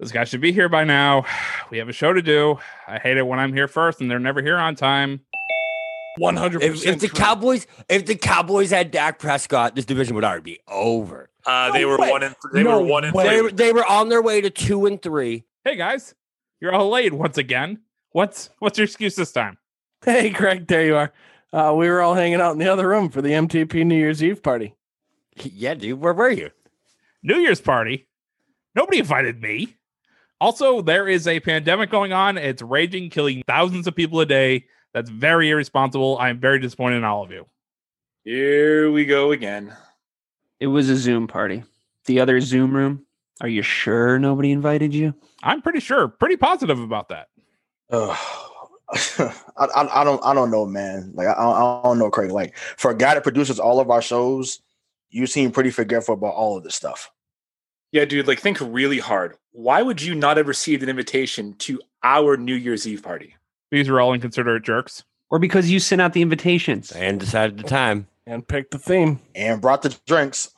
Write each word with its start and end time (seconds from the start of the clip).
This 0.00 0.12
guy 0.12 0.24
should 0.24 0.40
be 0.40 0.52
here 0.52 0.68
by 0.68 0.84
now. 0.84 1.24
We 1.70 1.78
have 1.78 1.88
a 1.88 1.92
show 1.92 2.12
to 2.12 2.20
do. 2.20 2.58
I 2.88 2.98
hate 2.98 3.16
it 3.16 3.24
when 3.24 3.38
I'm 3.38 3.52
here 3.52 3.68
first 3.68 4.00
and 4.00 4.10
they're 4.10 4.18
never 4.18 4.42
here 4.42 4.56
on 4.58 4.74
time. 4.74 5.20
One 6.18 6.36
hundred 6.36 6.64
If, 6.64 6.72
percent. 6.72 7.00
if 7.00 7.00
the 7.12 7.16
Cowboys, 7.16 7.68
if 7.88 8.06
the 8.06 8.16
Cowboys 8.16 8.72
had 8.72 8.90
Dak 8.90 9.20
Prescott, 9.20 9.76
this 9.76 9.84
division 9.84 10.16
would 10.16 10.24
already 10.24 10.42
be 10.42 10.60
over. 10.66 11.30
Uh, 11.46 11.70
they 11.70 11.84
were 11.84 11.96
way. 11.96 12.10
one 12.10 12.24
and 12.24 12.34
they 12.52 12.64
No 12.64 12.80
were 12.80 12.84
one 12.86 13.04
and 13.04 13.14
way. 13.14 13.28
Three. 13.28 13.42
were- 13.42 13.52
they 13.52 13.72
were 13.72 13.86
on 13.86 14.08
their 14.08 14.20
way 14.20 14.40
to 14.40 14.50
two 14.50 14.86
and 14.86 15.00
three. 15.00 15.44
Hey 15.64 15.76
guys, 15.76 16.16
you're 16.60 16.74
all 16.74 16.88
late 16.90 17.12
once 17.12 17.38
again. 17.38 17.78
What's 18.10 18.50
what's 18.58 18.78
your 18.78 18.86
excuse 18.86 19.14
this 19.14 19.30
time? 19.30 19.58
Hey, 20.04 20.30
Craig, 20.30 20.66
there 20.66 20.84
you 20.84 20.96
are. 20.96 21.12
Uh, 21.52 21.72
we 21.76 21.88
were 21.88 22.00
all 22.00 22.14
hanging 22.14 22.40
out 22.40 22.50
in 22.52 22.58
the 22.58 22.68
other 22.68 22.88
room 22.88 23.10
for 23.10 23.22
the 23.22 23.30
MTP 23.30 23.86
New 23.86 23.94
Year's 23.96 24.24
Eve 24.24 24.42
party. 24.42 24.74
Yeah, 25.36 25.74
dude, 25.74 26.00
where 26.00 26.12
were 26.14 26.30
you? 26.30 26.50
New 27.22 27.36
Year's 27.36 27.60
party. 27.60 28.08
Nobody 28.74 28.98
invited 28.98 29.40
me. 29.40 29.76
Also, 30.40 30.80
there 30.80 31.06
is 31.06 31.26
a 31.26 31.40
pandemic 31.40 31.90
going 31.90 32.12
on. 32.12 32.38
It's 32.38 32.62
raging, 32.62 33.10
killing 33.10 33.42
thousands 33.46 33.86
of 33.86 33.94
people 33.94 34.20
a 34.20 34.26
day. 34.26 34.64
That's 34.94 35.10
very 35.10 35.50
irresponsible. 35.50 36.18
I 36.18 36.30
am 36.30 36.40
very 36.40 36.58
disappointed 36.58 36.96
in 36.96 37.04
all 37.04 37.22
of 37.22 37.30
you. 37.30 37.46
Here 38.24 38.90
we 38.90 39.04
go 39.04 39.32
again. 39.32 39.74
It 40.58 40.66
was 40.68 40.88
a 40.88 40.96
Zoom 40.96 41.26
party. 41.26 41.62
The 42.06 42.20
other 42.20 42.40
Zoom 42.40 42.74
room. 42.74 43.06
Are 43.40 43.48
you 43.48 43.62
sure 43.62 44.18
nobody 44.18 44.50
invited 44.50 44.94
you? 44.94 45.14
I'm 45.42 45.62
pretty 45.62 45.80
sure, 45.80 46.08
pretty 46.08 46.36
positive 46.36 46.78
about 46.78 47.08
that. 47.08 47.28
Ugh. 47.90 48.16
I, 49.18 49.32
I, 49.56 50.00
I 50.00 50.04
don't 50.04 50.22
I 50.24 50.34
don't 50.34 50.50
know, 50.50 50.66
man. 50.66 51.12
Like 51.14 51.28
I, 51.28 51.32
I 51.32 51.80
don't 51.84 51.98
know, 51.98 52.10
Craig. 52.10 52.32
Like 52.32 52.56
for 52.56 52.90
a 52.90 52.96
guy 52.96 53.14
that 53.14 53.22
produces 53.22 53.60
all 53.60 53.78
of 53.78 53.90
our 53.90 54.02
shows, 54.02 54.60
you 55.10 55.26
seem 55.26 55.52
pretty 55.52 55.70
forgetful 55.70 56.14
about 56.14 56.34
all 56.34 56.56
of 56.56 56.64
this 56.64 56.74
stuff. 56.74 57.10
Yeah, 57.92 58.04
dude, 58.04 58.28
like 58.28 58.40
think 58.40 58.58
really 58.60 58.98
hard. 58.98 59.36
Why 59.52 59.82
would 59.82 60.00
you 60.00 60.14
not 60.14 60.36
have 60.36 60.46
received 60.46 60.82
an 60.82 60.88
invitation 60.88 61.54
to 61.58 61.80
our 62.04 62.36
New 62.36 62.54
Year's 62.54 62.86
Eve 62.86 63.02
party? 63.02 63.34
These 63.70 63.88
are 63.88 64.00
all 64.00 64.12
inconsiderate 64.12 64.62
jerks. 64.62 65.04
Or 65.30 65.38
because 65.38 65.70
you 65.70 65.78
sent 65.80 66.00
out 66.00 66.12
the 66.12 66.22
invitations? 66.22 66.90
And 66.92 67.18
decided 67.20 67.56
the 67.56 67.62
time. 67.64 68.06
And 68.26 68.46
picked 68.46 68.70
the 68.72 68.78
theme. 68.78 69.20
And 69.34 69.60
brought 69.60 69.82
the 69.82 69.96
drinks. 70.06 70.50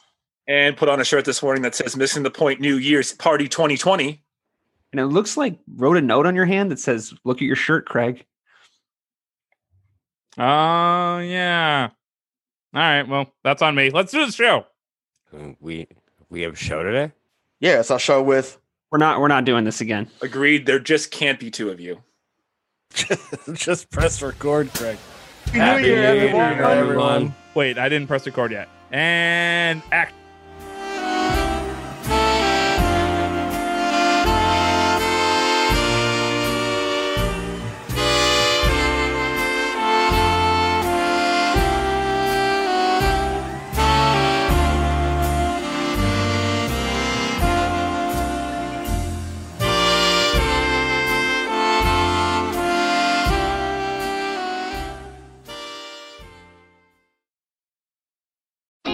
And 0.48 0.76
put 0.76 0.88
on 0.88 1.00
a 1.00 1.04
shirt 1.04 1.25
this 1.25 1.43
morning 1.43 1.62
that 1.62 1.75
says 1.75 1.97
"Missing 1.97 2.25
the 2.25 2.31
Point 2.31 2.60
New 2.60 2.76
Year's 2.76 3.12
Party 3.12 3.49
2020." 3.49 4.22
And 4.93 5.00
it 5.00 5.06
looks 5.06 5.37
like 5.37 5.59
wrote 5.76 5.97
a 5.97 6.03
note 6.03 6.26
on 6.26 6.34
your 6.34 6.47
hand 6.47 6.70
that 6.72 6.81
says, 6.81 7.14
"Look 7.25 7.38
at 7.38 7.43
your 7.47 7.56
shirt, 7.56 7.87
Craig." 7.87 8.25
Oh, 10.38 11.19
yeah. 11.19 11.91
All 12.75 12.81
right. 12.81 13.03
Well, 13.06 13.32
that's 13.44 13.62
on 13.62 13.75
me. 13.75 13.91
Let's 13.91 14.12
do 14.12 14.25
the 14.26 14.32
show. 14.32 14.66
Uh, 15.32 15.53
We 15.60 15.87
we 16.28 16.43
have 16.43 16.54
a 16.54 16.56
show 16.56 16.82
today. 16.82 17.12
Yeah, 17.62 17.78
it's 17.78 17.93
our 17.93 17.99
show 18.00 18.21
with 18.21 18.59
We're 18.91 18.99
not. 18.99 19.21
We're 19.21 19.28
not 19.28 19.45
doing 19.45 19.62
this 19.65 19.81
again. 19.81 20.11
Agreed. 20.21 20.67
There 20.67 20.81
just 20.81 21.12
can't 21.12 21.39
be 21.39 21.49
two 21.49 21.71
of 21.71 21.78
you. 21.81 22.03
Just 23.55 23.89
press 23.89 24.21
record, 24.21 24.69
Craig. 24.75 24.99
Happy 25.47 25.83
New 25.83 25.89
Year, 25.89 26.05
everyone. 26.05 26.53
Year, 26.53 26.62
everyone. 26.62 27.34
Wait, 27.55 27.78
I 27.78 27.89
didn't 27.89 28.06
press 28.06 28.27
record 28.27 28.50
yet. 28.53 28.69
And 28.91 29.81
act. 29.93 30.12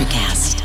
Electric 0.00 0.57